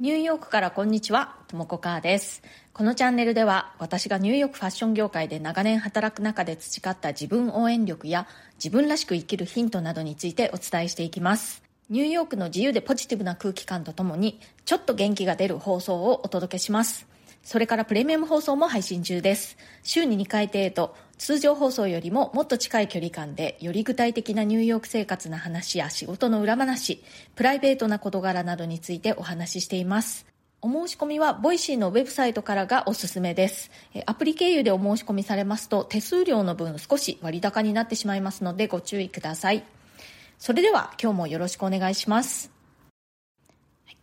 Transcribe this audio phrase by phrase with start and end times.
[0.00, 2.42] ニューヨークからこんにちは、ともこかーです。
[2.72, 8.26] このチャンネルでは私がニューヨークファッション業界で長年働く中で培った自分応援力や
[8.56, 11.62] 自分らしく生きるヒントなどについてお伝えしていきます。
[11.90, 17.06] ニューヨークの自由でポジティブな空気感とともにちょっと元気が出る放送をお届けします。
[17.44, 19.58] それからプレミアム放送も配信中です。
[19.82, 27.04] 週に2回程度、通常放送よりももっと近い距離感で、より具体的なニューヨーク生活の話や仕事の裏話、
[27.36, 30.26] プライベートな事柄などについてお話ししています。
[30.62, 33.70] お申し込みは、 Voicy のウェブサイトからがおすすめです。
[34.06, 39.64] アプリ経由でお申し込みされますと、手数料の分少し割高になってしまいますのでご注意ください。
[40.38, 42.53] それでは、今日もよろしくお願いします。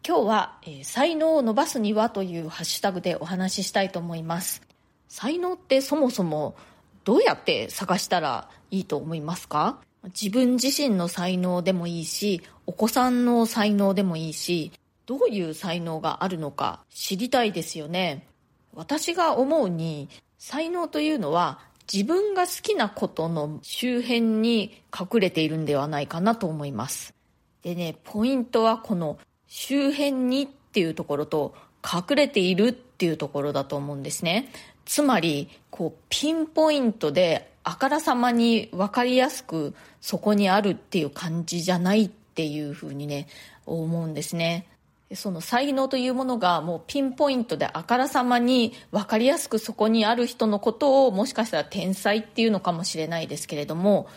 [0.04, 4.64] 今日は、えー才能を伸ばすにはというハッシュタグでお話ししたいと思います。
[5.08, 6.56] 才能ってそもそも
[7.04, 9.80] どうやって探したらいいと思いますか？
[10.06, 14.72] 自分自身の才能でもいいし、お子さんの才能でもいいし、
[15.06, 18.26] どういう才能があるのか知りたいですよね。
[18.74, 21.60] 私が思うに、才能というのは
[21.92, 27.14] 自分が好きなことの周辺に隠れているんではないかなと思います。
[27.62, 29.20] でね、ポイントはこの
[29.54, 34.50] 周辺にっていうところと隠れているっていうところだと思うんですね。
[34.86, 43.28] つまり、こう、ピンポイントであからさまに分かりやすくそこにあるっていう感じじゃないっていうふうにね、
[43.66, 44.68] 思うんですね。
[45.14, 54.08] その才能というものがもうピンポイントであからさまに分かりやすくそこにある人のことをもしかしたら天才っていうのかもしれないですけれども、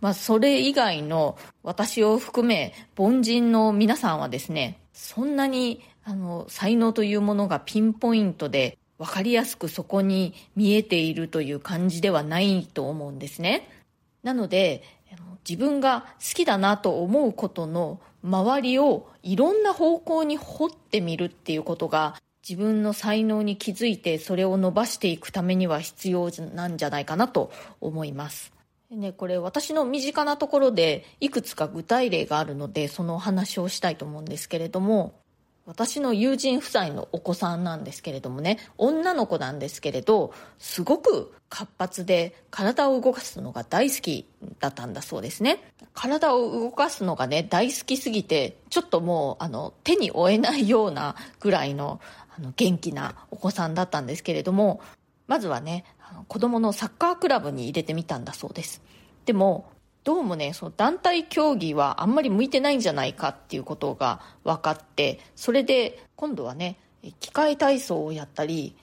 [0.00, 13.68] まあそれ以外の私を含め凡人の皆さんはですね、そんなにあの才能というものがピンポイントで分かりやすくそこに見えているという感じではないと思うんですね。
[14.22, 22.14] なので、あの自分が好きだなと思うことの周りをいろんな方向に掘ってみるっていうことが
[22.48, 28.52] 自分の才能に気づいてそれを伸ばしていくためには必要なんじゃないかなと思います。
[28.90, 35.14] ね、これ私の身近なところでいくつか具体例があるのでそのお話をしたいと思うんですけれども
[35.66, 44.28] 私の友人夫妻のお子さんなんですけれどもね女の子なんですけれどすごく活発で体を動かすのが大好き
[44.60, 45.62] だったんだそうですね。
[45.94, 52.00] 体を動かすのがね大好きすぎてちょっともうあの手に負えないようなぐらいの
[52.36, 54.80] あの元気なお子さんだったんですけれども
[55.26, 55.84] まずはね
[56.28, 58.82] 子供のサッカークラブに入れてみたんだそうです
[59.24, 59.70] でも
[60.04, 66.76] どうもね、その団体競技はあんまり向いてないんじゃないかっていうことが分かって、それで今度はね、
[67.20, 68.76] 機械体操をやったり、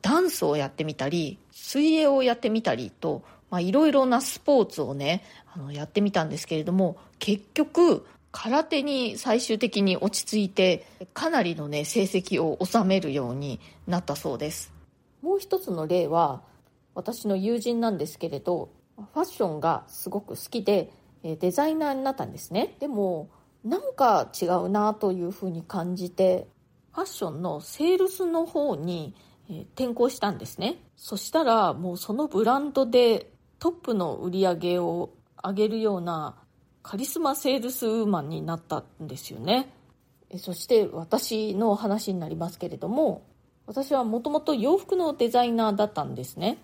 [0.00, 3.24] ダンスをやってみたり、水泳をやってみたりと、
[3.58, 13.58] いろいろなスポーツをね、あのやってみたんですけれども、結局、空手に最終的に落ち着いて、かなりのね、成績を収めるように
[13.88, 14.79] なったそうです。
[15.22, 16.42] もう一つの例は、
[16.94, 20.92] 私の友人なんですけれど、ファッションがすごく好きで
[21.22, 22.76] デザイナーになったんですね。
[22.80, 23.30] でも
[23.64, 26.48] なんか違うなというふうに感じて
[26.92, 29.14] ファッションのセールスの方に
[29.74, 30.76] 転向したんですね。
[30.96, 35.10] そしたらもうそのブランドでトップの売り上げを
[35.42, 36.36] 上げるような
[36.82, 39.72] カリスマセールスウーマンになったんですよね。
[40.38, 43.24] そして私の話になりますけれども
[43.70, 46.58] 私はもともと洋服のデザイナーだったんですね。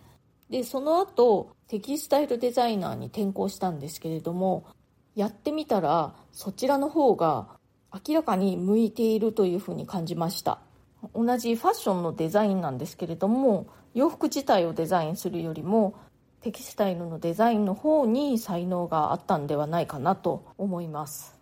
[0.51, 4.67] でその後テキスタイルデザイナーに転向したんですけれども
[5.15, 7.47] やってみたらそちらの方が
[8.09, 10.59] 明らかに向いているというふうに感じました。
[11.15, 15.95] 同じファッションのデザインなんですけれども洋服自体をデザインするよりも
[16.41, 21.39] テキスタイルのデザインの方に才能があったんではないかなと思います。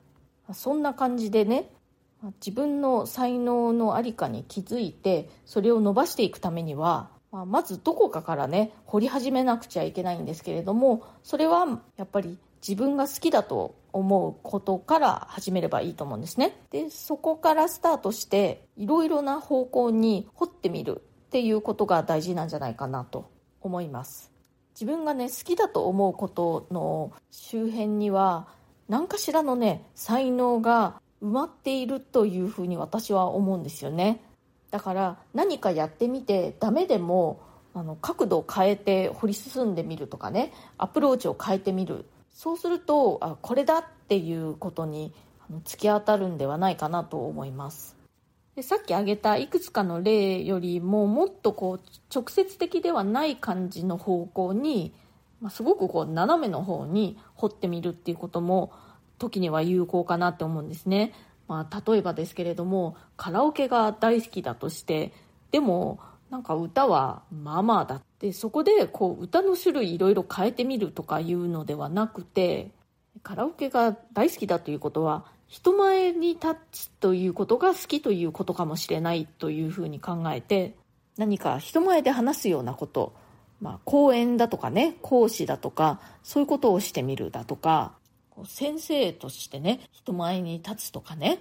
[0.53, 1.71] そんな感じでね
[2.45, 7.11] 自分の才能のありかに気づいてそれを伸ばしていくためには
[7.45, 16.57] ま、ずどこかからね掘り始めなくちゃいけないんですけれどもそれはやっぱり自分が好きだと思うことから始めればいいと思うんですね。
[16.71, 23.31] でそこからスタートしていろいろな方向に掘ってみるっていうことが大事なんじゃないかなと
[23.61, 24.33] 思います。
[24.75, 28.49] 自分がね好きだと思うことの周辺には
[28.89, 34.21] 何かしらのね才能が埋まっているというふうに私は思うんですよね。
[34.71, 37.41] だから何かやってみてダメでも
[37.73, 40.53] あの角度を変えて掘り進んでみるとかね。
[40.77, 42.05] アプローチを変えてみる。
[42.31, 45.15] そうするとあこれだっていうことに
[45.49, 47.97] あの突き当たるんではないかなと思います。
[48.55, 54.95] でさっき挙げたいくつかの例よりももっとこう直接的ではない感じの方向に、
[55.41, 58.73] まあ、すごくこう斜めの方に掘ってみるっていうことも
[59.25, 61.13] 時には有効かなって思うんですね。
[61.49, 65.13] まあ、例えばですけれどもカラオケが大好きだとして
[65.51, 65.99] でも
[66.31, 72.71] なんか歌はまあまあだってそこでこう歌の種類いろいろ変えてみるとかいうのではなくて
[73.23, 80.75] カラオケが大好きだということは人前に立つということが好きということかもしれないというふうに考えて
[81.17, 83.15] 何か人前で話すようなこと、
[83.61, 87.93] まあ、講演だとかね講師だとかそういうことをしてみるだとか
[88.45, 91.41] 先生としてね人前に立つとかね。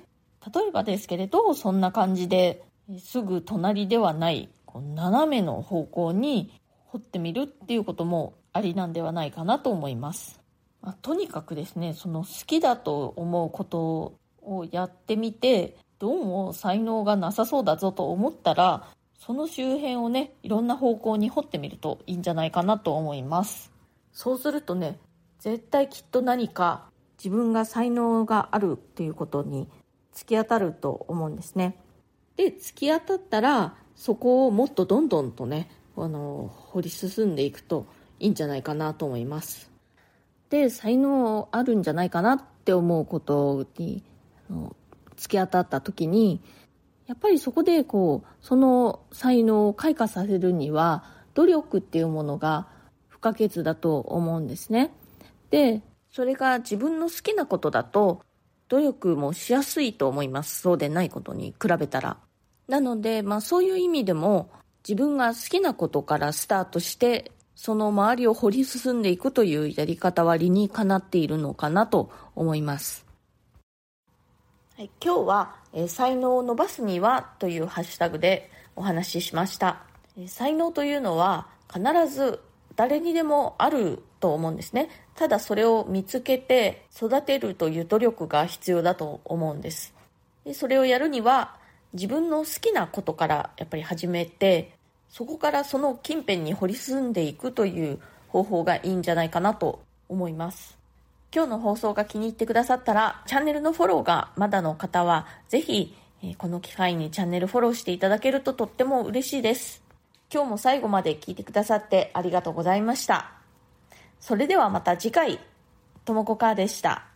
[0.53, 2.63] 例えばですけれどそんな感じで
[2.99, 10.41] すぐ隣ではないこう斜めの方向に掘ってみるっていうこともありなんではないかなと思います、
[10.81, 18.89] まあ、とにかくですねその好きだと思うことをやってみてどうも才能がなさそうだぞと思ったら
[19.25, 23.71] その周辺をねいろんな方向に掘ってみるといいんじゃないかなと思います。
[24.11, 24.99] そうするとね
[25.43, 26.85] 絶対きっと何か
[27.17, 29.67] 自分が才能があるっていうことに
[30.15, 31.75] 突き当たると思うんですね。
[32.37, 37.87] で、突き当たったら、そこをもっとどんどんとね、あの、掘り進んでいくと
[38.21, 39.69] いいんじゃないかなと思います。
[40.49, 44.01] で、才能あるんじゃないかなって思うことに、
[44.49, 44.77] あの
[45.17, 46.41] 突き当たった時に、
[47.05, 51.03] やっぱりそこでこう、その才能を開花させるには、
[51.33, 52.69] 努力っていうものが
[53.09, 54.93] 不可欠だと思うんですね。
[55.53, 58.23] で、それが自分の好きなことだと、
[58.69, 60.61] 努力もしやすいと思います。
[60.61, 62.17] そうでないことに比べたら。
[62.67, 64.49] なので、まあそういう意味でも、
[64.87, 73.05] 自分が好きなことからスタートして、その周りを掘り進んでいくというやり方は理にかなっているのかなと思います。
[74.75, 79.83] はい、今日は、え才能を伸ばすにはというハッシュタグでお話ししました。
[80.17, 82.39] え才能というのは必ず
[82.75, 84.89] 誰にでもあると思うんですね。
[85.15, 89.93] ただそれを見つけて育てるという努力が必要だと思うんです。
[90.45, 91.55] でそれをやるには
[91.93, 94.71] 自分の好きなことからやっぱり始めて
[95.09, 97.99] そこからその近辺に掘り進んでいくという
[98.29, 100.77] 方法がいいんじゃないかなと思います。
[101.33, 105.95] 今日の放送が気に入ってくださったらチャンネルのフォローがまだの方はぜひ
[106.37, 109.83] この機会にチャンネルフォローしていただけるととっても嬉しいです。
[110.33, 113.42] 今日も最後まで聞いてくださってありがとうございました。
[114.23, 115.37] それではまた次回、
[116.05, 117.12] ともこかーでした。